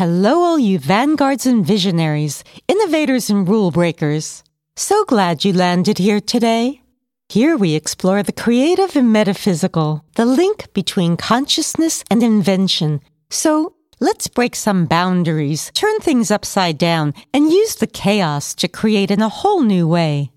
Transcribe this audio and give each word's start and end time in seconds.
Hello, 0.00 0.40
all 0.40 0.58
you 0.58 0.78
vanguards 0.78 1.44
and 1.44 1.62
visionaries, 1.62 2.42
innovators 2.66 3.28
and 3.28 3.46
rule 3.46 3.70
breakers. 3.70 4.42
So 4.74 5.04
glad 5.04 5.44
you 5.44 5.52
landed 5.52 5.98
here 5.98 6.22
today. 6.22 6.80
Here 7.28 7.54
we 7.54 7.74
explore 7.74 8.22
the 8.22 8.32
creative 8.32 8.96
and 8.96 9.12
metaphysical, 9.12 10.02
the 10.14 10.24
link 10.24 10.72
between 10.72 11.18
consciousness 11.18 12.02
and 12.10 12.22
invention. 12.22 13.02
So 13.28 13.74
let's 14.00 14.26
break 14.26 14.56
some 14.56 14.86
boundaries, 14.86 15.70
turn 15.74 15.98
things 16.00 16.30
upside 16.30 16.78
down, 16.78 17.12
and 17.34 17.52
use 17.52 17.74
the 17.74 17.86
chaos 17.86 18.54
to 18.54 18.68
create 18.68 19.10
in 19.10 19.20
a 19.20 19.28
whole 19.28 19.60
new 19.60 19.86
way. 19.86 20.30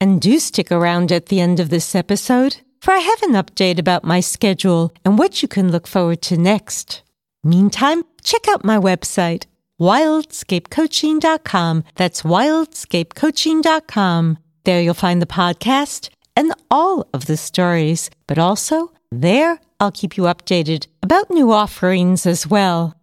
And 0.00 0.20
do 0.20 0.38
stick 0.38 0.70
around 0.70 1.10
at 1.10 1.26
the 1.26 1.40
end 1.40 1.58
of 1.58 1.70
this 1.70 1.96
episode, 1.96 2.58
for 2.80 2.92
I 2.92 2.98
have 2.98 3.22
an 3.22 3.32
update 3.32 3.80
about 3.80 4.04
my 4.04 4.20
schedule 4.20 4.92
and 5.04 5.18
what 5.18 5.42
you 5.42 5.48
can 5.48 5.72
look 5.72 5.88
forward 5.88 6.22
to 6.22 6.36
next. 6.36 7.02
Meantime, 7.44 8.04
check 8.22 8.46
out 8.48 8.64
my 8.64 8.78
website, 8.78 9.46
wildscapecoaching.com. 9.80 11.84
That's 11.96 12.22
wildscapecoaching.com. 12.22 14.38
There 14.64 14.80
you'll 14.80 14.94
find 14.94 15.20
the 15.20 15.26
podcast 15.26 16.10
and 16.36 16.54
all 16.70 17.08
of 17.12 17.26
the 17.26 17.36
stories, 17.36 18.10
but 18.26 18.38
also 18.38 18.92
there 19.10 19.60
I'll 19.80 19.90
keep 19.90 20.16
you 20.16 20.22
updated 20.24 20.86
about 21.02 21.30
new 21.30 21.50
offerings 21.50 22.26
as 22.26 22.46
well. 22.46 22.94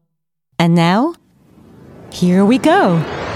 And 0.58 0.74
now, 0.74 1.16
here 2.12 2.46
we 2.46 2.58
go. 2.58 3.29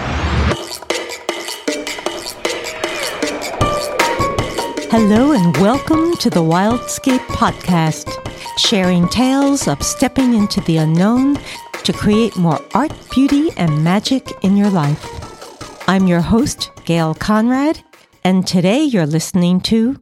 Hello 4.96 5.32
and 5.32 5.58
welcome 5.58 6.16
to 6.18 6.30
the 6.30 6.44
Wildscape 6.44 7.26
Podcast, 7.30 8.08
sharing 8.60 9.10
tales 9.10 9.68
of 9.68 9.82
stepping 9.82 10.36
into 10.36 10.62
the 10.62 10.78
unknown 10.78 11.40
to 11.84 11.92
create 11.92 12.38
more 12.38 12.60
art, 12.76 12.94
beauty, 13.10 13.50
and 13.58 13.84
magic 13.84 14.32
in 14.44 14.56
your 14.56 14.70
life. 14.70 15.04
I'm 15.90 16.06
your 16.06 16.22
host, 16.22 16.70
Gail 16.85 17.16
Conrad, 17.16 17.84
and 18.24 18.46
today 18.46 18.84
you're 18.84 19.08
listening 19.08 19.62
to 19.62 20.00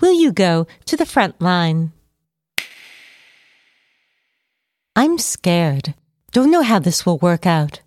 Will 0.00 0.12
You 0.12 0.30
Go 0.30 0.68
to 0.84 0.96
the 0.96 1.04
Front 1.04 1.40
Line? 1.40 1.90
I'm 4.94 5.18
scared. 5.18 5.94
Don't 6.30 6.52
know 6.52 6.62
how 6.62 6.78
this 6.78 7.04
will 7.04 7.18
work 7.18 7.44
out. 7.44 7.80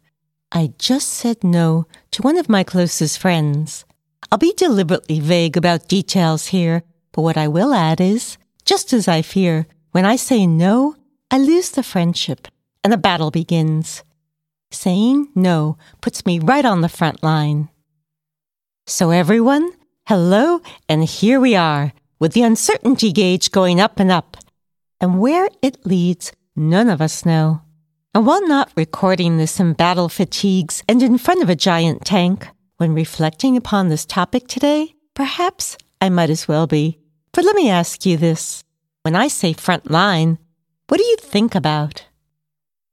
I 0.56 0.72
just 0.80 1.10
said 1.10 1.44
no 1.44 1.86
to 2.12 2.22
one 2.22 2.38
of 2.38 2.48
my 2.48 2.64
closest 2.64 3.20
friends. 3.20 3.84
I'll 4.32 4.38
be 4.38 4.54
deliberately 4.54 5.20
vague 5.20 5.58
about 5.58 5.90
details 5.90 6.48
here, 6.48 6.84
but 7.12 7.24
what 7.24 7.36
I 7.36 7.50
will 7.50 7.74
add 7.74 8.00
is, 8.00 8.38
just 8.64 8.94
as 8.94 9.10
I 9.10 9.22
fear, 9.22 9.68
when 9.92 10.06
I 10.06 10.16
say 10.16 10.48
no, 10.48 10.96
I 11.30 11.40
lose 11.40 11.72
the 11.72 11.84
friendship 11.84 12.48
and 12.86 12.94
a 12.94 12.98
battle 12.98 13.32
begins. 13.32 14.02
Saying 14.72 15.28
no 15.36 15.78
puts 16.00 16.26
me 16.26 16.40
right 16.40 16.64
on 16.64 16.80
the 16.80 16.88
front 16.88 17.22
line. 17.22 17.68
So 18.88 19.10
everyone, 19.10 19.74
hello, 20.08 20.62
and 20.88 21.04
here 21.04 21.42
we 21.42 21.58
are 21.58 21.92
with 22.18 22.32
the 22.32 22.44
uncertainty 22.44 23.12
gauge 23.12 23.52
going 23.52 23.82
up 23.82 24.00
and 24.00 24.10
up. 24.10 24.38
And 25.02 25.20
where 25.20 25.50
it 25.62 25.86
leads, 25.86 26.32
none 26.56 26.88
of 26.88 27.02
us 27.02 27.26
know. 27.26 27.65
And 28.16 28.26
while 28.26 28.48
not 28.48 28.72
recording 28.78 29.36
this 29.36 29.60
in 29.60 29.74
battle 29.74 30.08
fatigues 30.08 30.82
and 30.88 31.04
in 31.04 31.18
front 31.18 31.44
of 31.44 31.50
a 31.50 31.56
giant 31.56 32.06
tank, 32.06 32.48
when 32.78 32.94
reflecting 32.94 33.58
upon 33.58 33.90
this 33.90 34.06
topic 34.06 34.48
today, 34.48 34.96
perhaps 35.14 35.78
I 36.00 36.08
might 36.08 36.30
as 36.30 36.48
well 36.48 36.66
be. 36.66 36.98
But 37.34 37.44
let 37.44 37.58
me 37.58 37.70
ask 37.70 38.06
you 38.06 38.16
this. 38.16 38.64
When 39.02 39.18
I 39.18 39.28
say 39.28 39.52
front 39.52 39.92
line, 39.92 40.38
what 40.88 40.98
do 40.98 41.04
you 41.04 41.18
think 41.18 41.56
about? 41.56 42.06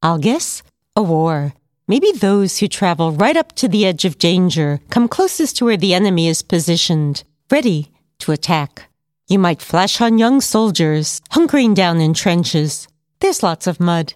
I'll 0.03 0.19
guess 0.19 0.65
a 0.97 1.05
war. 1.05 1.53
Maybe 1.87 2.11
those 2.11 2.59
who 2.59 2.67
travel 2.67 3.13
right 3.13 3.37
up 3.37 3.53
to 3.53 3.69
the 3.69 3.87
edge 3.87 4.05
of 4.05 4.19
danger, 4.19 4.81
come 4.91 5.07
closest 5.07 5.57
to 5.59 5.65
where 5.67 5.77
the 5.77 5.95
enemy 5.95 6.27
is 6.27 6.43
positioned, 6.43 7.23
ready 7.49 7.93
to 8.19 8.33
attack. 8.33 8.89
You 9.29 9.39
might 9.39 9.63
flash 9.63 10.01
on 10.01 10.19
young 10.19 10.41
soldiers, 10.41 11.21
hunkering 11.31 11.77
down 11.77 12.01
in 12.01 12.13
trenches. 12.13 12.89
There's 13.21 13.45
lots 13.45 13.69
of 13.69 13.79
mud. 13.79 14.15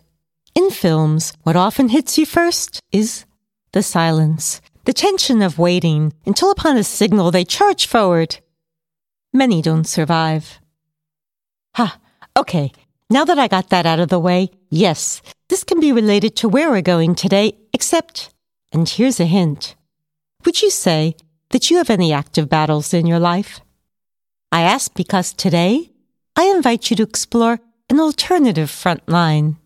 In 0.57 0.71
films, 0.71 1.35
what 1.43 1.55
often 1.55 1.91
hits 1.91 2.17
you 2.17 2.25
first 2.25 2.81
is 2.91 3.27
the 3.73 3.83
silence, 3.83 4.63
the 4.87 4.95
tension 4.95 5.43
of 5.43 5.59
waiting 5.59 6.15
until 6.25 6.51
upon 6.51 6.79
a 6.79 6.83
signal 6.83 7.31
they 7.31 7.45
charge 7.45 7.87
forward. 7.87 8.39
Many 9.35 9.61
don't 9.61 9.87
survive. 9.87 10.59
Ha, 11.75 11.99
okay. 12.39 12.73
Now 13.11 13.27
that 13.27 13.39
I 13.39 13.49
got 13.49 13.69
that 13.69 13.85
out 13.85 14.01
of 14.01 14.09
the 14.09 14.19
way, 14.19 14.49
yes, 14.71 15.21
this 15.51 15.63
can 15.63 15.79
be 15.79 15.93
related 15.93 16.35
to 16.37 16.49
where 16.49 16.71
we're 16.71 16.81
going 16.81 17.15
today, 17.15 17.59
except, 17.75 18.31
and 18.73 18.89
here's 18.89 19.21
a 19.21 19.27
hint. 19.27 19.77
Would 20.47 20.63
you 20.63 20.71
say 20.71 21.17
that 21.51 21.71
you 21.71 21.77
have 21.77 21.91
any 21.91 22.15
active 22.15 22.49
battles 22.49 22.95
in 22.95 23.07
your 23.07 23.21
life? 23.21 23.61
I 24.51 24.63
ask 24.63 24.95
because 24.95 25.35
today 25.35 25.91
I 26.35 26.45
invite 26.45 26.89
you 26.89 26.97
to 26.97 27.03
explore 27.03 27.61
an 27.91 28.01
alternative 28.01 28.71
front 28.71 29.07
line. 29.07 29.59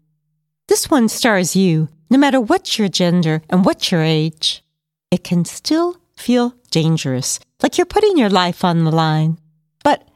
This 0.70 0.88
one 0.88 1.08
stars 1.08 1.56
you, 1.56 1.88
no 2.08 2.16
matter 2.16 2.40
what 2.40 2.78
your 2.78 2.88
gender 2.88 3.42
and 3.50 3.66
what 3.66 3.90
your 3.90 4.02
age. 4.02 4.62
It 5.10 5.24
can 5.24 5.44
still 5.44 5.96
feel 6.16 6.54
dangerous, 6.70 7.40
like 7.60 7.76
you're 7.76 7.84
putting 7.84 8.16
your 8.16 8.30
life 8.30 8.64
on 8.64 8.84
the 8.84 8.92
line. 8.92 9.38
But 9.82 10.08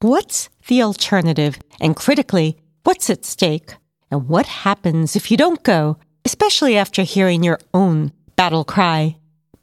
What's 0.00 0.50
the 0.68 0.82
alternative? 0.82 1.58
And 1.80 1.96
critically, 1.96 2.58
what's 2.82 3.08
at 3.08 3.24
stake? 3.24 3.74
And 4.10 4.28
what 4.28 4.44
happens 4.44 5.16
if 5.16 5.30
you 5.30 5.38
don't 5.38 5.62
go, 5.62 5.96
especially 6.26 6.76
after 6.76 7.02
hearing 7.02 7.42
your 7.42 7.58
own 7.72 8.12
battle 8.36 8.64
cry? 8.64 9.16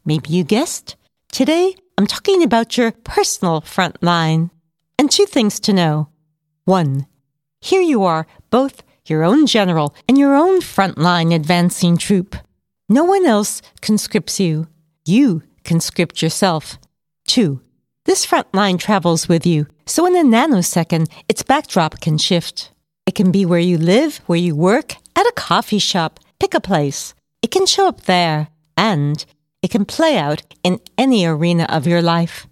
Maybe 0.03 0.31
you 0.31 0.44
guessed? 0.44 0.95
Today, 1.31 1.75
I'm 2.00 2.07
talking 2.07 2.41
about 2.41 2.77
your 2.77 2.94
personal 3.03 3.61
front 3.61 4.01
line. 4.01 4.50
And 4.97 5.11
two 5.11 5.27
things 5.27 5.59
to 5.61 5.73
know. 5.73 6.09
One, 6.65 7.05
here 7.61 7.81
you 7.81 8.03
are, 8.03 8.25
both 8.50 8.81
your 9.06 9.24
own 9.24 9.46
general 9.46 9.96
and 10.08 10.18
your 10.18 10.36
own 10.36 10.62
frontline 10.62 11.34
advancing 11.34 11.97
troop. 11.97 12.36
No 12.90 13.03
one 13.03 13.25
else 13.25 13.62
conscripts 13.81 14.40
you. 14.40 14.68
You 15.06 15.44
conscript 15.64 16.22
yourself. 16.22 16.78
Two, 17.28 17.62
this 18.06 18.25
front 18.25 18.53
line 18.53 18.78
travels 18.78 19.28
with 19.28 19.46
you, 19.46 19.68
so 19.86 20.06
in 20.06 20.16
a 20.16 20.24
nanosecond, 20.24 21.09
its 21.30 21.44
backdrop 21.44 22.02
can 22.02 22.18
shift. 22.18 22.72
It 23.06 23.16
can 23.16 23.31
be 23.31 23.46
where 23.46 23.59
you 23.59 23.78
live, 23.78 24.18
where 24.25 24.40
you 24.40 24.56
work, 24.56 24.96
at 25.16 25.25
a 25.25 25.34
coffee 25.36 25.80
shop, 25.80 26.19
pick 26.40 26.53
a 26.53 26.59
place. 26.59 27.13
It 27.42 27.52
can 27.52 27.66
show 27.66 27.88
up 27.88 28.02
there, 28.02 28.50
and 28.78 29.25
it 29.62 29.72
can 29.72 29.86
play 29.86 30.18
out 30.18 30.44
in 30.63 30.80
any 30.97 31.25
arena 31.25 31.66
of 31.69 31.88
your 31.88 32.02
life. 32.02 32.47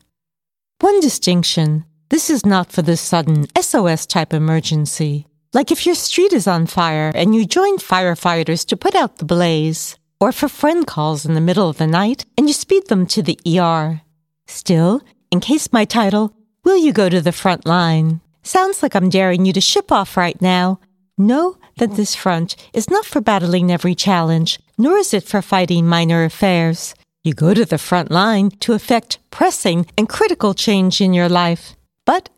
One 0.80 1.00
distinction 1.00 1.86
this 2.10 2.30
is 2.30 2.46
not 2.46 2.74
for 2.74 2.82
the 2.82 2.98
sudden 2.98 3.48
SOS 3.58 4.06
type 4.06 4.34
emergency. 4.34 5.28
Like 5.54 5.70
if 5.70 5.86
your 5.86 5.96
street 5.96 6.32
is 6.32 6.48
on 6.48 6.66
fire 6.66 7.12
and 7.14 7.36
you 7.36 7.46
join 7.46 7.78
firefighters 7.78 8.66
to 8.68 8.78
put 8.78 8.96
out 8.96 9.18
the 9.18 9.26
blaze, 9.26 9.98
or 10.20 10.30
a 10.30 10.34
friend 10.34 10.88
calls 10.88 11.26
in 11.26 11.34
the 11.34 11.42
middle 11.42 11.68
of 11.68 11.78
the 11.78 11.88
night 11.88 12.26
and 12.38 12.48
you 12.48 12.54
speed 12.54 12.88
them 12.88 13.06
to 13.08 13.22
the 13.22 13.38
ER. 13.46 14.02
Still, 14.48 15.02
in 15.30 15.42
case 15.42 15.74
my 15.74 15.84
title, 15.84 16.34
Will 16.64 16.78
You 16.78 16.94
Go 16.94 17.10
to 17.10 17.20
the 17.20 17.32
Front 17.34 17.66
Line? 17.66 18.22
Sounds 18.44 18.82
like 18.82 18.96
I'm 18.96 19.10
daring 19.10 19.46
you 19.46 19.52
to 19.54 19.60
ship 19.62 19.92
off 19.92 20.16
right 20.16 20.40
now. 20.42 20.80
Know 21.18 21.58
that 21.78 21.96
this 21.96 22.16
front 22.16 22.56
is 22.74 22.90
not 22.90 23.06
for 23.06 23.20
battling 23.20 23.72
every 23.72 23.96
challenge, 23.96 24.60
nor 24.78 24.98
is 24.98 25.14
it 25.14 25.24
for 25.24 25.42
fighting 25.42 25.86
minor 25.86 26.24
affairs. 26.24 26.96
You 27.24 27.34
go 27.34 27.54
to 27.54 27.66
the 27.66 27.78
front 27.78 28.10
line 28.10 28.52
to 28.62 28.74
effect 28.74 29.20
pressing 29.32 29.86
and 29.98 30.08
critical 30.08 30.54
change 30.54 31.02
in 31.02 31.14
your 31.14 31.30
life. 31.30 31.76
But 32.06 32.30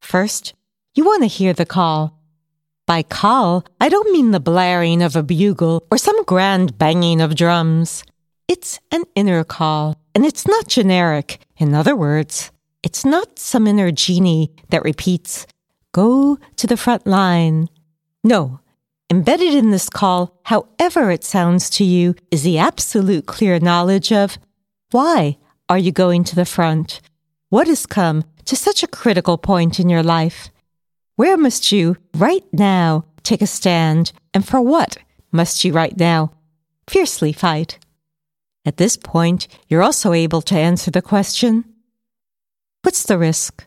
first, 0.00 0.54
you 0.94 1.04
want 1.04 1.22
to 1.22 1.28
hear 1.28 1.52
the 1.52 1.66
call. 1.66 2.19
By 2.90 3.04
call, 3.04 3.64
I 3.80 3.88
don't 3.88 4.10
mean 4.10 4.32
the 4.32 4.40
blaring 4.40 5.00
of 5.00 5.14
a 5.14 5.22
bugle 5.22 5.86
or 5.92 5.96
some 5.96 6.24
grand 6.24 6.76
banging 6.76 7.20
of 7.20 7.36
drums. 7.36 8.02
It's 8.48 8.80
an 8.90 9.04
inner 9.14 9.44
call, 9.44 9.96
and 10.12 10.26
it's 10.26 10.44
not 10.44 10.66
generic. 10.66 11.38
In 11.56 11.72
other 11.72 11.94
words, 11.94 12.50
it's 12.82 13.04
not 13.04 13.38
some 13.38 13.68
inner 13.68 13.92
genie 13.92 14.50
that 14.70 14.82
repeats, 14.82 15.46
go 15.92 16.36
to 16.56 16.66
the 16.66 16.76
front 16.76 17.06
line. 17.06 17.68
No, 18.24 18.58
embedded 19.08 19.54
in 19.54 19.70
this 19.70 19.88
call, 19.88 20.40
however 20.42 21.12
it 21.12 21.22
sounds 21.22 21.70
to 21.70 21.84
you, 21.84 22.16
is 22.32 22.42
the 22.42 22.58
absolute 22.58 23.26
clear 23.26 23.60
knowledge 23.60 24.10
of 24.10 24.36
why 24.90 25.38
are 25.68 25.78
you 25.78 25.92
going 25.92 26.24
to 26.24 26.34
the 26.34 26.44
front? 26.44 27.00
What 27.50 27.68
has 27.68 27.86
come 27.86 28.24
to 28.46 28.56
such 28.56 28.82
a 28.82 28.88
critical 28.88 29.38
point 29.38 29.78
in 29.78 29.88
your 29.88 30.02
life? 30.02 30.50
Where 31.20 31.36
must 31.36 31.70
you, 31.70 31.98
right 32.16 32.46
now, 32.50 33.04
take 33.24 33.42
a 33.42 33.46
stand? 33.46 34.12
And 34.32 34.42
for 34.42 34.58
what 34.58 34.96
must 35.30 35.62
you, 35.66 35.70
right 35.74 35.94
now, 35.94 36.32
fiercely 36.88 37.30
fight? 37.30 37.78
At 38.64 38.78
this 38.78 38.96
point, 38.96 39.46
you're 39.68 39.82
also 39.82 40.14
able 40.14 40.40
to 40.40 40.56
answer 40.56 40.90
the 40.90 41.02
question 41.02 41.66
What's 42.80 43.02
the 43.02 43.18
risk? 43.18 43.66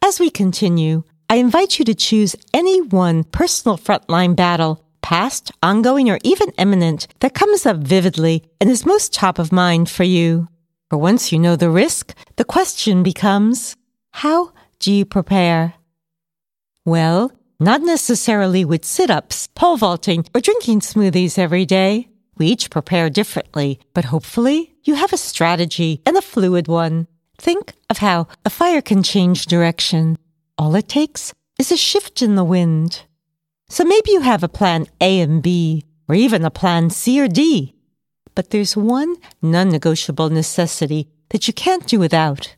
As 0.00 0.20
we 0.20 0.30
continue, 0.30 1.02
I 1.28 1.34
invite 1.34 1.80
you 1.80 1.84
to 1.86 1.96
choose 1.96 2.36
any 2.54 2.80
one 2.80 3.24
personal 3.24 3.76
frontline 3.76 4.36
battle, 4.36 4.84
past, 5.02 5.50
ongoing, 5.64 6.08
or 6.08 6.20
even 6.22 6.52
imminent, 6.58 7.08
that 7.18 7.34
comes 7.34 7.66
up 7.66 7.78
vividly 7.78 8.44
and 8.60 8.70
is 8.70 8.86
most 8.86 9.12
top 9.12 9.40
of 9.40 9.50
mind 9.50 9.90
for 9.90 10.04
you. 10.04 10.46
For 10.90 10.96
once 10.96 11.32
you 11.32 11.40
know 11.40 11.56
the 11.56 11.70
risk, 11.70 12.14
the 12.36 12.44
question 12.44 13.02
becomes, 13.02 13.74
how 14.12 14.52
do 14.78 14.92
you 14.92 15.04
prepare? 15.04 15.74
Well, 16.84 17.32
not 17.60 17.82
necessarily 17.82 18.64
with 18.64 18.84
sit-ups, 18.84 19.48
pole 19.54 19.76
vaulting, 19.76 20.24
or 20.34 20.40
drinking 20.40 20.80
smoothies 20.80 21.38
every 21.38 21.66
day. 21.66 22.08
We 22.36 22.46
each 22.46 22.70
prepare 22.70 23.10
differently, 23.10 23.80
but 23.94 24.06
hopefully 24.06 24.74
you 24.84 24.94
have 24.94 25.12
a 25.12 25.18
strategy 25.18 26.00
and 26.06 26.16
a 26.16 26.22
fluid 26.22 26.68
one. 26.68 27.08
Think 27.36 27.74
of 27.90 27.98
how 27.98 28.28
a 28.44 28.50
fire 28.50 28.80
can 28.80 29.02
change 29.02 29.46
direction 29.46 30.18
all 30.58 30.74
it 30.74 30.88
takes 30.88 31.32
is 31.58 31.70
a 31.70 31.76
shift 31.76 32.20
in 32.20 32.34
the 32.34 32.44
wind. 32.44 33.02
So 33.68 33.84
maybe 33.84 34.10
you 34.10 34.20
have 34.20 34.42
a 34.42 34.48
plan 34.48 34.86
A 35.00 35.20
and 35.20 35.42
B, 35.42 35.84
or 36.08 36.14
even 36.14 36.44
a 36.44 36.50
plan 36.50 36.90
C 36.90 37.20
or 37.20 37.28
D. 37.28 37.74
But 38.34 38.50
there's 38.50 38.76
one 38.76 39.16
non 39.40 39.68
negotiable 39.68 40.30
necessity 40.30 41.08
that 41.30 41.46
you 41.46 41.54
can't 41.54 41.86
do 41.86 41.98
without 41.98 42.56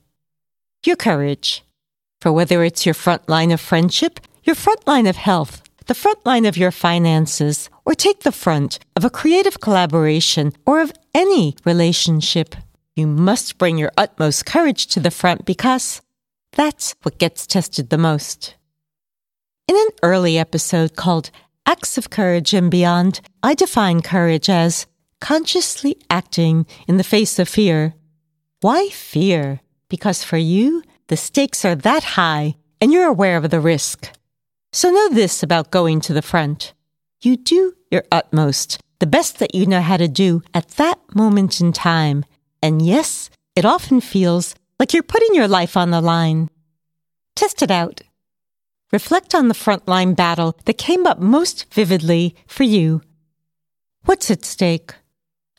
your 0.85 0.97
courage. 0.97 1.63
For 2.21 2.33
whether 2.33 2.63
it's 2.63 2.85
your 2.85 2.95
front 2.95 3.29
line 3.29 3.51
of 3.51 3.61
friendship, 3.61 4.21
your 4.45 4.55
front 4.55 4.87
line 4.87 5.07
of 5.07 5.17
health, 5.17 5.63
the 5.87 5.95
front 5.95 6.25
line 6.27 6.45
of 6.45 6.57
your 6.57 6.71
finances, 6.71 7.71
or 7.87 7.95
take 7.95 8.21
the 8.21 8.33
front 8.33 8.79
of 8.95 9.05
a 9.05 9.11
creative 9.11 9.61
collaboration 9.61 10.53
or 10.67 10.83
of 10.83 10.93
any 11.15 11.57
relationship, 11.65 12.55
you 12.95 13.07
must 13.07 13.57
bring 13.57 13.79
your 13.79 13.91
utmost 13.97 14.45
courage 14.45 14.87
to 14.89 15.01
the 15.01 15.11
front 15.11 15.47
because 15.47 16.03
that's 16.53 16.95
what 17.03 17.19
gets 17.19 17.47
tested 17.47 17.89
the 17.89 17.99
most. 17.99 18.55
In 19.67 19.77
an 19.77 19.89
early 20.03 20.37
episode 20.37 20.97
called 20.97 21.31
Acts 21.65 21.97
of 21.97 22.11
Courage 22.11 22.53
and 22.53 22.71
Beyond, 22.71 23.21
I 23.43 23.55
define 23.55 24.03
courage 24.03 24.51
as 24.51 24.87
consciously 25.21 25.97
acting 26.11 26.67
in 26.87 26.99
the 26.99 27.05
face 27.05 27.39
of 27.39 27.49
fear. 27.49 27.95
Why 28.61 28.89
fear? 28.89 29.61
Because 29.89 30.23
for 30.23 30.37
you, 30.37 30.83
the 31.11 31.17
stakes 31.17 31.65
are 31.65 31.75
that 31.75 32.05
high 32.15 32.55
and 32.81 32.93
you're 32.93 33.09
aware 33.09 33.37
of 33.37 33.51
the 33.51 33.59
risk. 33.59 34.13
So 34.73 34.91
know 34.91 35.09
this 35.09 35.43
about 35.43 35.73
going 35.73 36.01
to 36.03 36.13
the 36.13 36.23
front. 36.23 36.73
You 37.21 37.37
do 37.37 37.75
your 37.91 38.05
utmost, 38.13 38.79
the 39.01 39.09
best 39.09 39.41
that 39.41 39.53
you 39.53 39.67
know 39.67 39.81
how 39.81 39.97
to 39.97 40.07
do 40.07 40.43
at 40.55 40.69
that 40.79 41.01
moment 41.13 41.61
in 41.61 41.73
time. 41.73 42.25
And 42.63 42.81
yes, 42.81 43.29
it 43.57 43.65
often 43.65 44.01
feels 44.01 44.55
like 44.79 44.95
you're 44.95 45.03
putting 45.03 45.35
your 45.35 45.49
life 45.49 45.77
on 45.77 45.91
the 45.91 46.01
line. 46.01 46.49
Test 47.35 47.61
it 47.61 47.73
out. 47.73 48.03
Reflect 48.93 49.35
on 49.35 49.49
the 49.49 49.55
frontline 49.55 50.15
battle 50.15 50.57
that 50.65 50.79
came 50.79 51.09
up 51.09 51.19
most 51.19 51.75
vividly 51.75 52.37
for 52.47 52.63
you. 52.63 53.03
What's 54.05 54.31
at 54.31 54.45
stake? 54.45 54.95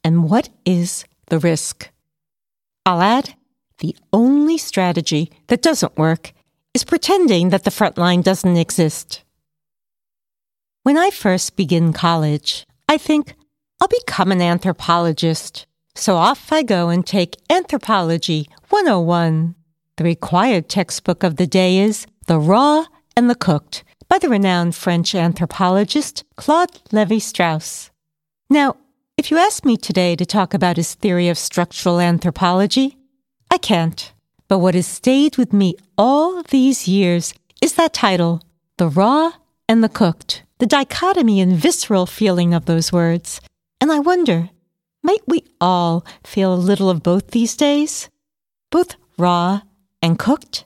And 0.02 0.30
what 0.30 0.48
is 0.66 1.04
the 1.28 1.40
risk? 1.40 1.90
I'll 2.86 3.02
add 3.02 3.36
the 3.82 3.96
only 4.14 4.58
strategy 4.58 5.30
that 5.48 5.62
doesn't 5.62 5.98
work 5.98 6.34
is 6.74 6.86
pretending 6.86 7.50
that 7.50 7.66
the 7.66 7.72
front 7.72 7.98
line 7.98 8.22
doesn't 8.22 8.56
exist. 8.56 9.24
When 10.84 10.98
I 10.98 11.10
first 11.10 11.56
begin 11.56 11.92
college, 11.94 12.66
I 12.88 12.98
think 12.98 13.36
I'll 13.82 13.88
become 13.88 14.32
an 14.32 14.42
anthropologist. 14.42 15.66
So 15.96 16.16
off 16.16 16.52
I 16.52 16.64
go 16.64 16.90
and 16.90 17.06
take 17.06 17.38
Anthropology 17.50 18.48
101. 18.70 19.56
The 19.98 20.04
required 20.04 20.70
textbook 20.70 21.24
of 21.24 21.36
the 21.36 21.48
day 21.48 21.80
is 21.80 22.08
The 22.28 22.40
Raw 22.40 22.86
and 23.18 23.30
the 23.30 23.36
Cooked 23.36 23.84
by 24.08 24.18
the 24.18 24.30
renowned 24.30 24.76
French 24.76 25.14
anthropologist 25.14 26.24
Claude 26.36 26.82
Levi 26.92 27.18
Strauss. 27.18 27.92
Now, 28.50 28.78
if 29.18 29.30
you 29.30 29.38
ask 29.38 29.66
me 29.66 29.78
today 29.78 30.16
to 30.16 30.26
talk 30.26 30.54
about 30.54 30.78
his 30.78 30.96
theory 30.96 31.30
of 31.30 31.38
structural 31.38 32.00
anthropology, 32.00 32.98
I 33.52 33.58
can't. 33.58 34.14
But 34.48 34.60
what 34.60 34.76
has 34.76 34.88
stayed 34.88 35.38
with 35.38 35.52
me 35.52 35.76
all 35.98 36.42
these 36.42 36.88
years 36.88 37.34
is 37.62 37.74
that 37.74 37.94
title, 37.94 38.42
The 38.78 38.88
Raw 38.88 39.34
and 39.68 39.84
the 39.84 39.90
Cooked, 39.90 40.44
the 40.60 40.66
dichotomy 40.66 41.42
and 41.42 41.54
visceral 41.54 42.06
feeling 42.06 42.54
of 42.54 42.66
those 42.66 42.94
words. 42.94 43.42
And 43.82 43.92
I 43.92 44.00
wonder, 44.00 44.50
might 45.04 45.22
we 45.28 45.44
all 45.60 46.06
feel 46.24 46.54
a 46.54 46.56
little 46.56 46.90
of 46.90 47.04
both 47.04 47.32
these 47.32 47.58
days? 47.58 48.10
Both 48.70 48.96
raw 49.18 49.62
and 50.02 50.18
cooked? 50.18 50.64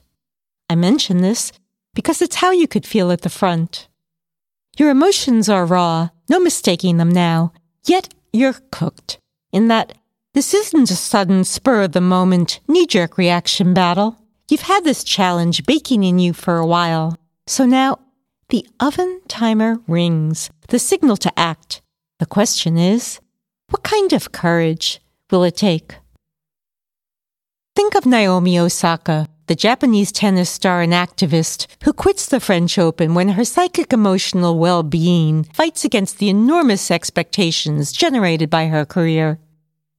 I 0.70 0.76
mention 0.76 1.22
this 1.22 1.52
because 1.92 2.22
it's 2.22 2.36
how 2.36 2.52
you 2.52 2.68
could 2.68 2.86
feel 2.86 3.10
at 3.10 3.22
the 3.22 3.28
front. 3.28 3.88
Your 4.78 4.90
emotions 4.90 5.48
are 5.48 5.66
raw, 5.66 6.10
no 6.28 6.38
mistaking 6.38 6.98
them 6.98 7.10
now, 7.10 7.52
yet 7.84 8.14
you're 8.32 8.60
cooked, 8.70 9.18
in 9.50 9.68
that 9.68 9.96
this 10.36 10.52
isn't 10.52 10.90
a 10.90 10.96
sudden 10.96 11.42
spur 11.42 11.84
of 11.84 11.92
the 11.92 12.00
moment, 12.02 12.60
knee 12.68 12.86
jerk 12.86 13.16
reaction 13.16 13.72
battle. 13.72 14.18
You've 14.50 14.68
had 14.68 14.84
this 14.84 15.02
challenge 15.02 15.64
baking 15.64 16.04
in 16.04 16.18
you 16.18 16.34
for 16.34 16.58
a 16.58 16.66
while. 16.66 17.16
So 17.46 17.64
now 17.64 18.00
the 18.50 18.66
oven 18.78 19.22
timer 19.28 19.78
rings, 19.88 20.50
the 20.68 20.78
signal 20.78 21.16
to 21.16 21.32
act. 21.38 21.80
The 22.18 22.26
question 22.26 22.76
is, 22.76 23.18
what 23.70 23.82
kind 23.82 24.12
of 24.12 24.30
courage 24.30 25.00
will 25.30 25.42
it 25.42 25.56
take? 25.56 25.94
Think 27.74 27.94
of 27.94 28.04
Naomi 28.04 28.58
Osaka, 28.58 29.28
the 29.46 29.54
Japanese 29.54 30.12
tennis 30.12 30.50
star 30.50 30.82
and 30.82 30.92
activist 30.92 31.66
who 31.84 31.94
quits 31.94 32.26
the 32.26 32.40
French 32.40 32.78
Open 32.78 33.14
when 33.14 33.30
her 33.30 33.44
psychic 33.46 33.90
emotional 33.90 34.58
well 34.58 34.82
being 34.82 35.44
fights 35.54 35.82
against 35.82 36.18
the 36.18 36.28
enormous 36.28 36.90
expectations 36.90 37.90
generated 37.90 38.50
by 38.50 38.66
her 38.66 38.84
career. 38.84 39.38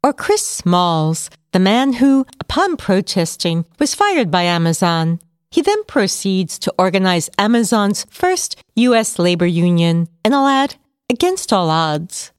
Or 0.03 0.13
Chris 0.13 0.45
Smalls, 0.45 1.29
the 1.51 1.59
man 1.59 1.93
who, 1.93 2.25
upon 2.39 2.77
protesting, 2.77 3.65
was 3.79 3.95
fired 3.95 4.29
by 4.29 4.43
Amazon. 4.43 5.19
He 5.49 5.61
then 5.61 5.83
proceeds 5.85 6.59
to 6.59 6.73
organize 6.77 7.29
Amazon's 7.37 8.05
first 8.09 8.61
U.S. 8.75 9.17
labor 9.17 9.47
union, 9.47 10.07
and 10.23 10.35
I'll 10.35 10.47
add, 10.47 10.75
against 11.09 11.51
all 11.51 11.69
odds. 11.69 12.31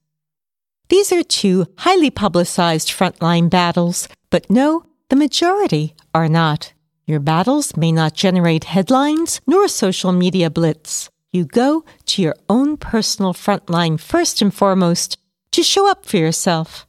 These 0.88 1.12
are 1.12 1.22
two 1.22 1.66
highly 1.78 2.10
publicized 2.10 2.88
frontline 2.88 3.50
battles, 3.50 4.08
but 4.31 4.49
no, 4.49 4.84
the 5.11 5.16
majority 5.16 5.94
are 6.14 6.28
not. 6.28 6.72
Your 7.06 7.20
battles 7.20 7.76
may 7.76 7.93
not 7.93 8.14
generate 8.14 8.64
headlines 8.64 9.40
nor 9.46 9.64
a 9.64 9.69
social 9.69 10.12
media 10.12 10.50
blitz. 10.50 11.11
You 11.32 11.44
go 11.44 11.84
to 12.06 12.22
your 12.22 12.37
own 12.49 12.76
personal 12.76 13.34
frontline 13.34 14.00
first 14.00 14.40
and 14.40 14.52
foremost 14.52 15.18
to 15.52 15.62
show 15.62 15.90
up 15.90 16.06
for 16.06 16.16
yourself. 16.16 16.87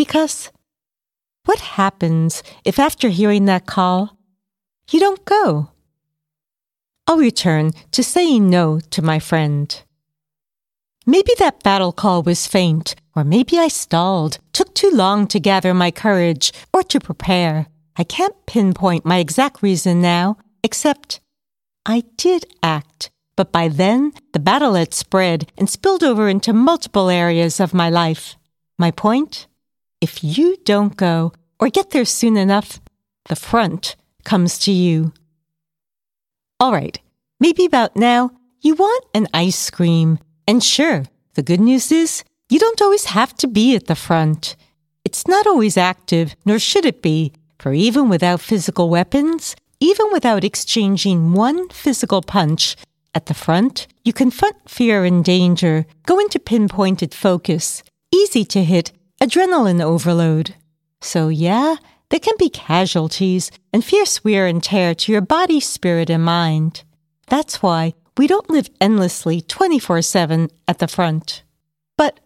Because 0.00 0.50
what 1.44 1.60
happens 1.76 2.42
if 2.64 2.78
after 2.78 3.10
hearing 3.10 3.44
that 3.44 3.66
call, 3.66 4.16
you 4.90 4.98
don't 4.98 5.22
go? 5.26 5.72
I'll 7.06 7.18
return 7.18 7.72
to 7.90 8.02
saying 8.02 8.48
no 8.48 8.80
to 8.92 9.02
my 9.02 9.18
friend. 9.18 9.68
Maybe 11.04 11.32
that 11.38 11.62
battle 11.62 11.92
call 11.92 12.22
was 12.22 12.46
faint, 12.46 12.94
or 13.14 13.24
maybe 13.24 13.58
I 13.58 13.68
stalled, 13.68 14.38
took 14.54 14.74
too 14.74 14.90
long 14.90 15.26
to 15.26 15.38
gather 15.38 15.74
my 15.74 15.90
courage, 15.90 16.50
or 16.72 16.82
to 16.84 16.98
prepare. 16.98 17.66
I 17.94 18.04
can't 18.04 18.46
pinpoint 18.46 19.04
my 19.04 19.18
exact 19.18 19.62
reason 19.62 20.00
now, 20.00 20.38
except 20.64 21.20
I 21.84 22.04
did 22.16 22.46
act. 22.62 23.10
But 23.36 23.52
by 23.52 23.68
then, 23.68 24.14
the 24.32 24.40
battle 24.40 24.76
had 24.76 24.94
spread 24.94 25.52
and 25.58 25.68
spilled 25.68 26.02
over 26.02 26.26
into 26.30 26.54
multiple 26.54 27.10
areas 27.10 27.60
of 27.60 27.74
my 27.74 27.90
life. 27.90 28.38
My 28.78 28.90
point? 28.90 29.46
If 30.00 30.24
you 30.24 30.56
don't 30.64 30.96
go, 30.96 31.32
or 31.58 31.68
get 31.68 31.90
there 31.90 32.06
soon 32.06 32.36
enough, 32.36 32.80
the 33.28 33.36
front 33.36 33.96
comes 34.24 34.58
to 34.60 34.72
you. 34.72 35.12
All 36.58 36.72
right, 36.72 36.98
maybe 37.38 37.66
about 37.66 37.96
now, 37.96 38.30
you 38.60 38.74
want 38.74 39.04
an 39.14 39.28
ice 39.34 39.68
cream 39.70 40.18
and 40.46 40.64
sure, 40.64 41.04
the 41.34 41.42
good 41.42 41.60
news 41.60 41.92
is 41.92 42.24
you 42.48 42.58
don't 42.58 42.82
always 42.82 43.04
have 43.06 43.34
to 43.36 43.46
be 43.46 43.76
at 43.76 43.86
the 43.86 43.94
front. 43.94 44.56
It's 45.04 45.28
not 45.28 45.46
always 45.46 45.76
active, 45.76 46.34
nor 46.44 46.58
should 46.58 46.84
it 46.84 47.02
be, 47.02 47.32
for 47.58 47.72
even 47.72 48.08
without 48.08 48.40
physical 48.40 48.88
weapons, 48.88 49.54
even 49.80 50.10
without 50.12 50.44
exchanging 50.44 51.32
one 51.34 51.68
physical 51.68 52.22
punch, 52.22 52.76
at 53.14 53.26
the 53.26 53.34
front, 53.34 53.86
you 54.04 54.12
confront 54.12 54.68
fear 54.68 55.04
and 55.04 55.24
danger, 55.24 55.84
go 56.06 56.18
into 56.18 56.38
pinpointed 56.38 57.14
focus, 57.14 57.82
easy 58.12 58.44
to 58.46 58.62
hit, 58.64 58.92
adrenaline 59.20 59.82
overload. 59.82 60.54
So, 61.00 61.28
yeah, 61.28 61.76
there 62.08 62.20
can 62.20 62.34
be 62.38 62.50
casualties 62.50 63.50
and 63.72 63.84
fierce 63.84 64.24
wear 64.24 64.46
and 64.46 64.62
tear 64.62 64.94
to 64.94 65.12
your 65.12 65.20
body, 65.20 65.60
spirit, 65.60 66.10
and 66.10 66.24
mind. 66.24 66.82
That's 67.28 67.62
why 67.62 67.94
we 68.16 68.26
don't 68.26 68.50
live 68.50 68.68
endlessly 68.80 69.40
24 69.40 70.02
7 70.02 70.50
at 70.66 70.78
the 70.78 70.88
front. 70.88 71.42
But 71.96 72.20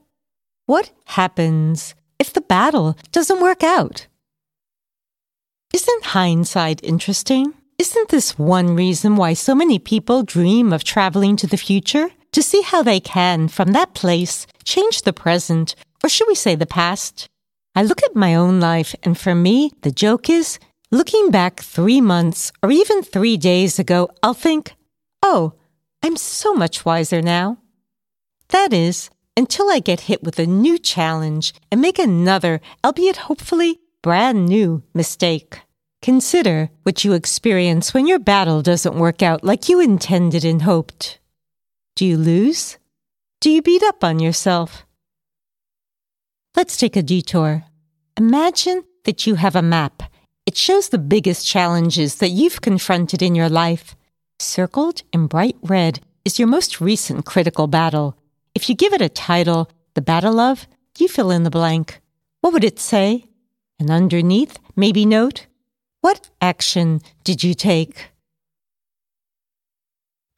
what 0.66 0.90
happens 1.04 1.94
if 2.18 2.32
the 2.32 2.40
battle 2.40 2.96
doesn't 3.12 3.42
work 3.42 3.62
out? 3.62 4.06
Isn't 5.72 6.04
hindsight 6.04 6.82
interesting? 6.82 7.54
isn't 7.78 8.08
this 8.08 8.38
one 8.38 8.74
reason 8.74 9.16
why 9.16 9.34
so 9.34 9.54
many 9.54 9.78
people 9.78 10.22
dream 10.22 10.72
of 10.72 10.84
traveling 10.84 11.36
to 11.36 11.46
the 11.46 11.56
future? 11.56 12.08
To 12.32 12.42
see 12.42 12.62
how 12.62 12.82
they 12.82 12.98
can, 12.98 13.48
from 13.48 13.72
that 13.72 13.94
place, 13.94 14.46
change 14.64 15.02
the 15.02 15.12
present, 15.12 15.74
or 16.04 16.08
should 16.10 16.28
we 16.28 16.34
say 16.34 16.54
the 16.54 16.66
past? 16.66 17.30
I 17.74 17.82
look 17.82 18.02
at 18.02 18.14
my 18.14 18.34
own 18.34 18.60
life, 18.60 18.94
and 19.02 19.18
for 19.18 19.34
me, 19.34 19.72
the 19.80 19.90
joke 19.90 20.28
is 20.28 20.58
looking 20.90 21.30
back 21.30 21.60
three 21.60 22.00
months 22.00 22.52
or 22.62 22.70
even 22.70 23.02
three 23.02 23.38
days 23.38 23.78
ago, 23.78 24.10
I'll 24.22 24.34
think, 24.34 24.74
oh, 25.22 25.54
I'm 26.02 26.16
so 26.18 26.52
much 26.54 26.84
wiser 26.84 27.22
now. 27.22 27.56
That 28.50 28.74
is, 28.74 29.08
until 29.34 29.70
I 29.70 29.78
get 29.78 30.00
hit 30.00 30.22
with 30.22 30.38
a 30.38 30.46
new 30.46 30.78
challenge 30.78 31.54
and 31.72 31.80
make 31.80 31.98
another, 31.98 32.60
albeit 32.84 33.16
hopefully 33.16 33.80
brand 34.02 34.46
new, 34.46 34.82
mistake. 34.92 35.62
Consider 36.02 36.68
what 36.82 37.02
you 37.02 37.14
experience 37.14 37.94
when 37.94 38.06
your 38.06 38.18
battle 38.18 38.60
doesn't 38.60 38.94
work 38.94 39.22
out 39.22 39.42
like 39.42 39.70
you 39.70 39.80
intended 39.80 40.44
and 40.44 40.62
hoped. 40.62 41.18
Do 41.96 42.04
you 42.04 42.18
lose? 42.18 42.76
Do 43.40 43.50
you 43.50 43.62
beat 43.62 43.82
up 43.82 44.04
on 44.04 44.18
yourself? 44.18 44.84
Let's 46.56 46.76
take 46.76 46.94
a 46.94 47.02
detour. 47.02 47.64
Imagine 48.16 48.84
that 49.06 49.26
you 49.26 49.34
have 49.34 49.56
a 49.56 49.62
map. 49.62 50.04
It 50.46 50.56
shows 50.56 50.88
the 50.88 50.98
biggest 50.98 51.44
challenges 51.44 52.16
that 52.16 52.28
you've 52.28 52.60
confronted 52.60 53.22
in 53.22 53.34
your 53.34 53.48
life. 53.48 53.96
Circled 54.38 55.02
in 55.12 55.26
bright 55.26 55.56
red 55.62 55.98
is 56.24 56.38
your 56.38 56.46
most 56.46 56.80
recent 56.80 57.24
critical 57.24 57.66
battle. 57.66 58.16
If 58.54 58.68
you 58.68 58.76
give 58.76 58.92
it 58.92 59.02
a 59.02 59.08
title, 59.08 59.68
The 59.94 60.00
Battle 60.00 60.38
of, 60.38 60.68
you 60.96 61.08
fill 61.08 61.32
in 61.32 61.42
the 61.42 61.50
blank. 61.50 62.00
What 62.40 62.52
would 62.52 62.62
it 62.62 62.78
say? 62.78 63.24
And 63.80 63.90
underneath, 63.90 64.60
maybe 64.76 65.04
note, 65.04 65.48
What 66.02 66.30
action 66.40 67.00
did 67.24 67.42
you 67.42 67.54
take? 67.54 68.12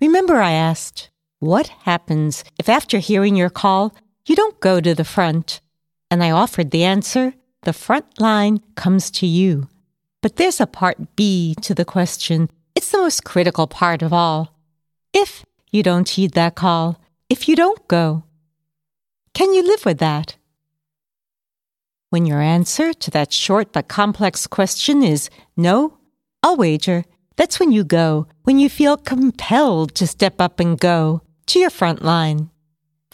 Remember, 0.01 0.37
I 0.37 0.53
asked, 0.53 1.11
What 1.41 1.69
happens 1.85 2.43
if 2.59 2.71
after 2.71 3.01
hearing 3.01 3.37
your 3.37 3.51
call, 3.51 3.95
you 4.27 4.35
don't 4.35 4.59
go 4.61 4.81
to 4.81 4.95
the 4.95 5.05
front? 5.05 5.61
And 6.11 6.23
I 6.23 6.31
offered 6.31 6.71
the 6.71 6.85
answer, 6.85 7.35
the 7.63 7.73
front 7.73 8.21
line 8.21 8.61
comes 8.75 9.11
to 9.13 9.27
you. 9.27 9.69
But 10.23 10.37
there's 10.37 10.61
a 10.61 10.67
part 10.67 11.17
B 11.17 11.55
to 11.63 11.75
the 11.75 11.85
question. 11.85 12.51
It's 12.75 12.91
the 12.91 12.99
most 12.99 13.25
critical 13.25 13.67
part 13.67 14.03
of 14.03 14.13
all. 14.13 14.55
If 15.13 15.45
you 15.71 15.83
don't 15.83 16.09
heed 16.09 16.33
that 16.33 16.55
call, 16.55 17.01
if 17.29 17.49
you 17.49 17.57
don't 17.57 17.87
go, 17.89 18.25
can 19.35 19.53
you 19.53 19.63
live 19.63 19.85
with 19.85 19.99
that? 19.99 20.37
When 22.11 22.25
your 22.25 22.41
answer 22.41 22.93
to 22.93 23.11
that 23.11 23.33
short 23.33 23.73
but 23.73 23.89
complex 23.89 24.47
question 24.47 25.03
is 25.03 25.29
no, 25.57 25.99
I'll 26.43 26.57
wager 26.57 27.05
that's 27.37 27.61
when 27.61 27.71
you 27.71 27.85
go, 27.85 28.27
when 28.45 28.59
you 28.59 28.69
feel 28.69 28.97
compelled 28.97 29.95
to 29.97 30.07
step 30.07 30.41
up 30.41 30.59
and 30.59 30.81
go 30.81 31.23
to 31.47 31.59
your 31.59 31.71
front 31.71 32.03
line. 32.03 32.51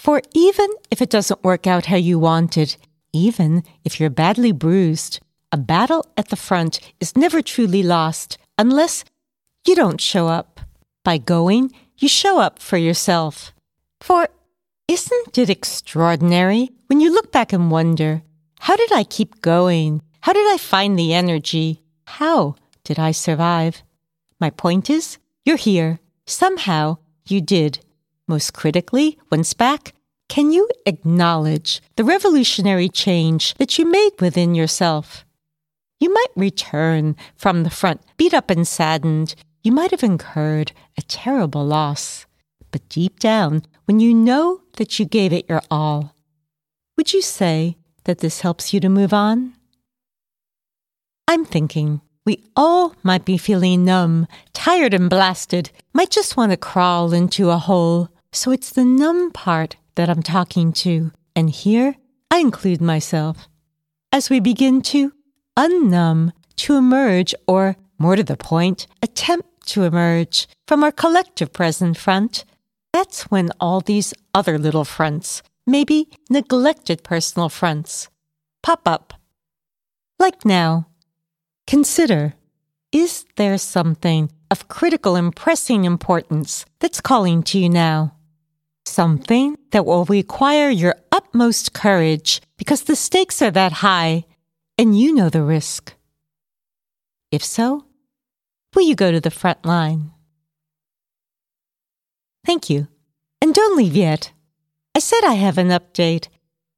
For 0.02 0.20
even 0.34 0.66
if 0.90 1.00
it 1.00 1.10
doesn't 1.10 1.44
work 1.44 1.68
out 1.68 1.86
how 1.86 1.94
you 1.94 2.18
wanted, 2.18 2.74
even 3.12 3.62
if 3.84 4.00
you're 4.00 4.10
badly 4.10 4.50
bruised, 4.50 5.20
a 5.52 5.56
battle 5.56 6.04
at 6.16 6.28
the 6.28 6.34
front 6.34 6.80
is 6.98 7.16
never 7.16 7.40
truly 7.40 7.84
lost 7.84 8.36
unless 8.58 9.04
you 9.64 9.76
don't 9.76 10.00
show 10.00 10.26
up. 10.26 10.58
By 11.04 11.18
going, 11.18 11.70
you 11.98 12.08
show 12.08 12.40
up 12.40 12.58
for 12.58 12.76
yourself. 12.76 13.52
For 14.00 14.26
isn't 14.88 15.38
it 15.38 15.48
extraordinary 15.48 16.70
when 16.88 17.00
you 17.00 17.12
look 17.12 17.30
back 17.30 17.52
and 17.52 17.70
wonder, 17.70 18.24
how 18.58 18.74
did 18.74 18.90
I 18.90 19.04
keep 19.04 19.40
going? 19.40 20.02
How 20.22 20.32
did 20.32 20.52
I 20.52 20.56
find 20.56 20.98
the 20.98 21.14
energy? 21.14 21.84
How 22.06 22.56
did 22.82 22.98
I 22.98 23.12
survive? 23.12 23.84
My 24.40 24.50
point 24.50 24.90
is, 24.90 25.18
you're 25.44 25.54
here. 25.54 26.00
Somehow 26.26 26.98
you 27.24 27.40
did. 27.40 27.78
Most 28.28 28.52
critically, 28.52 29.18
once 29.30 29.54
back, 29.54 29.94
can 30.28 30.52
you 30.52 30.68
acknowledge 30.86 31.82
the 31.96 32.04
revolutionary 32.04 32.88
change 32.88 33.54
that 33.54 33.78
you 33.78 33.84
made 33.84 34.12
within 34.20 34.54
yourself? 34.54 35.24
You 36.00 36.12
might 36.12 36.28
return 36.36 37.16
from 37.36 37.62
the 37.62 37.70
front 37.70 38.00
beat 38.16 38.32
up 38.32 38.48
and 38.50 38.66
saddened. 38.66 39.34
You 39.62 39.72
might 39.72 39.90
have 39.90 40.02
incurred 40.02 40.72
a 40.96 41.02
terrible 41.02 41.64
loss. 41.64 42.26
But 42.70 42.88
deep 42.88 43.20
down, 43.20 43.62
when 43.84 44.00
you 44.00 44.14
know 44.14 44.62
that 44.78 44.98
you 44.98 45.04
gave 45.04 45.32
it 45.32 45.48
your 45.48 45.62
all, 45.70 46.14
would 46.96 47.12
you 47.12 47.22
say 47.22 47.76
that 48.04 48.18
this 48.18 48.40
helps 48.40 48.72
you 48.72 48.80
to 48.80 48.88
move 48.88 49.12
on? 49.12 49.54
I'm 51.28 51.44
thinking 51.44 52.00
we 52.24 52.42
all 52.54 52.94
might 53.02 53.24
be 53.24 53.36
feeling 53.36 53.84
numb, 53.84 54.28
tired, 54.52 54.94
and 54.94 55.10
blasted, 55.10 55.70
might 55.92 56.10
just 56.10 56.36
want 56.36 56.52
to 56.52 56.56
crawl 56.56 57.12
into 57.12 57.50
a 57.50 57.58
hole. 57.58 58.08
So 58.32 58.50
it's 58.50 58.70
the 58.70 58.84
numb 58.84 59.32
part 59.32 59.76
that 59.96 60.08
I'm 60.08 60.22
talking 60.22 60.72
to, 60.72 61.12
and 61.34 61.50
here 61.50 61.96
I 62.30 62.38
include 62.38 62.80
myself. 62.80 63.48
As 64.12 64.30
we 64.30 64.40
begin 64.40 64.82
to 64.82 65.12
unnumb, 65.58 66.32
to 66.56 66.76
emerge, 66.76 67.34
or 67.46 67.76
more 67.98 68.16
to 68.16 68.22
the 68.22 68.36
point, 68.36 68.86
attempt 69.02 69.66
to 69.66 69.84
emerge 69.84 70.48
from 70.66 70.84
our 70.84 70.92
collective 70.92 71.52
present 71.52 71.96
front, 71.96 72.44
that's 72.92 73.22
when 73.24 73.50
all 73.58 73.80
these 73.80 74.14
other 74.34 74.58
little 74.58 74.84
fronts, 74.84 75.42
maybe 75.66 76.08
neglected 76.30 77.02
personal 77.02 77.48
fronts, 77.48 78.08
pop 78.62 78.86
up. 78.86 79.14
Like 80.18 80.44
now. 80.44 80.86
Consider 81.66 82.34
is 82.92 83.24
there 83.36 83.56
something 83.56 84.30
of 84.50 84.68
critical 84.68 85.16
and 85.16 85.34
pressing 85.34 85.84
importance 85.84 86.66
that's 86.78 87.00
calling 87.00 87.42
to 87.44 87.58
you 87.58 87.70
now? 87.70 88.14
Something 88.84 89.56
that 89.70 89.86
will 89.86 90.04
require 90.04 90.68
your 90.68 90.96
utmost 91.10 91.72
courage 91.72 92.42
because 92.58 92.82
the 92.82 92.96
stakes 92.96 93.40
are 93.40 93.50
that 93.50 93.72
high 93.72 94.24
and 94.76 94.98
you 94.98 95.14
know 95.14 95.30
the 95.30 95.42
risk. 95.42 95.94
If 97.30 97.42
so, 97.42 97.86
will 98.74 98.82
you 98.82 98.94
go 98.94 99.10
to 99.10 99.20
the 99.20 99.30
front 99.30 99.64
line? 99.64 100.10
Thank 102.44 102.68
you. 102.68 102.88
And 103.40 103.54
don't 103.54 103.78
leave 103.78 103.96
yet. 103.96 104.32
I 104.94 104.98
said 104.98 105.24
I 105.24 105.34
have 105.34 105.56
an 105.56 105.68
update. 105.68 106.28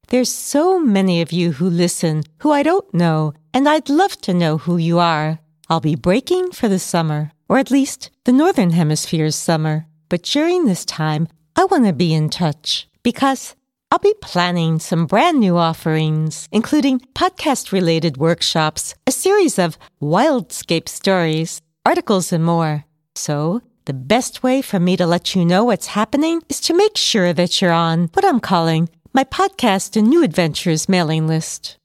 There's 0.07 0.31
so 0.31 0.79
many 0.79 1.21
of 1.21 1.33
you 1.33 1.53
who 1.53 1.69
listen 1.69 2.23
who 2.39 2.51
I 2.51 2.63
don't 2.63 2.93
know, 2.93 3.33
and 3.55 3.69
I'd 3.69 3.89
love 3.89 4.19
to 4.21 4.33
know 4.33 4.57
who 4.57 4.75
you 4.75 4.99
are. 4.99 5.39
I'll 5.69 5.79
be 5.79 5.95
breaking 5.95 6.51
for 6.51 6.67
the 6.67 6.77
summer, 6.77 7.31
or 7.47 7.57
at 7.57 7.71
least 7.71 8.11
the 8.25 8.33
Northern 8.33 8.71
Hemisphere's 8.71 9.37
summer. 9.37 9.87
But 10.09 10.23
during 10.23 10.65
this 10.65 10.83
time, 10.83 11.29
I 11.55 11.63
want 11.63 11.85
to 11.85 11.93
be 11.93 12.13
in 12.13 12.29
touch 12.29 12.89
because 13.01 13.55
I'll 13.89 13.99
be 13.99 14.13
planning 14.21 14.79
some 14.79 15.05
brand 15.07 15.39
new 15.39 15.55
offerings, 15.55 16.49
including 16.51 16.99
podcast 17.15 17.71
related 17.71 18.17
workshops, 18.17 18.93
a 19.07 19.11
series 19.11 19.57
of 19.57 19.77
wildscape 20.01 20.89
stories, 20.89 21.61
articles, 21.85 22.33
and 22.33 22.43
more. 22.43 22.83
So, 23.15 23.61
the 23.85 23.93
best 23.93 24.43
way 24.43 24.61
for 24.61 24.81
me 24.81 24.97
to 24.97 25.07
let 25.07 25.33
you 25.33 25.45
know 25.45 25.63
what's 25.63 25.95
happening 25.95 26.41
is 26.49 26.59
to 26.61 26.73
make 26.73 26.97
sure 26.97 27.31
that 27.31 27.61
you're 27.61 27.71
on 27.71 28.09
what 28.13 28.25
I'm 28.25 28.41
calling 28.41 28.89
my 29.13 29.23
podcast 29.23 29.95
and 29.95 30.09
new 30.09 30.25
adventures 30.25 30.89
mailing 30.89 31.25
list. 31.25 31.77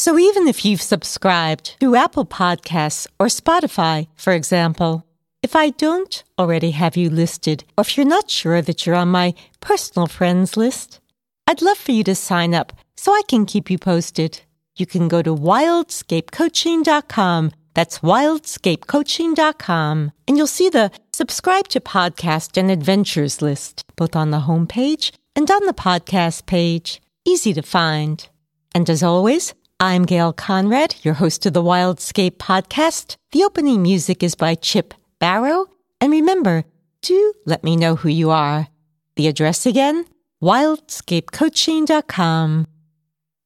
So 0.00 0.18
even 0.18 0.48
if 0.48 0.64
you've 0.64 0.80
subscribed 0.80 1.76
to 1.80 1.94
Apple 1.94 2.24
Podcasts 2.24 3.06
or 3.18 3.26
Spotify, 3.26 4.08
for 4.16 4.32
example, 4.32 5.04
if 5.42 5.54
I 5.54 5.68
don't 5.68 6.24
already 6.38 6.70
have 6.70 6.96
you 6.96 7.10
listed, 7.10 7.64
or 7.76 7.82
if 7.82 7.98
you're 7.98 8.06
not 8.06 8.30
sure 8.30 8.62
that 8.62 8.86
you're 8.86 8.96
on 8.96 9.08
my 9.08 9.34
personal 9.60 10.06
friends 10.06 10.56
list, 10.56 11.00
I'd 11.46 11.60
love 11.60 11.76
for 11.76 11.92
you 11.92 12.02
to 12.04 12.14
sign 12.14 12.54
up 12.54 12.72
so 12.96 13.12
I 13.12 13.20
can 13.28 13.44
keep 13.44 13.68
you 13.68 13.76
posted. 13.76 14.40
You 14.74 14.86
can 14.86 15.06
go 15.06 15.20
to 15.20 15.36
wildscapecoaching.com. 15.36 17.52
That's 17.74 17.98
wildscapecoaching.com. 17.98 20.12
And 20.26 20.36
you'll 20.38 20.46
see 20.46 20.70
the 20.70 20.90
subscribe 21.12 21.68
to 21.68 21.78
podcast 21.78 22.56
and 22.56 22.70
adventures 22.70 23.42
list, 23.42 23.84
both 23.96 24.16
on 24.16 24.30
the 24.30 24.46
homepage 24.48 25.12
and 25.36 25.50
on 25.50 25.66
the 25.66 25.74
podcast 25.74 26.46
page. 26.46 27.02
Easy 27.26 27.52
to 27.52 27.60
find. 27.60 28.26
And 28.74 28.88
as 28.88 29.02
always, 29.02 29.52
I'm 29.82 30.04
Gail 30.04 30.34
Conrad, 30.34 30.96
your 31.02 31.14
host 31.14 31.46
of 31.46 31.54
the 31.54 31.62
Wildscape 31.62 32.32
podcast. 32.32 33.16
The 33.32 33.44
opening 33.44 33.80
music 33.80 34.22
is 34.22 34.34
by 34.34 34.54
Chip 34.54 34.92
Barrow. 35.18 35.68
And 36.02 36.12
remember, 36.12 36.64
do 37.00 37.32
let 37.46 37.64
me 37.64 37.76
know 37.76 37.96
who 37.96 38.10
you 38.10 38.28
are. 38.28 38.68
The 39.16 39.26
address 39.26 39.64
again, 39.64 40.04
wildscapecoaching.com. 40.42 42.66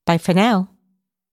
Bye 0.06 0.18
for 0.18 0.34
now. 0.34 0.70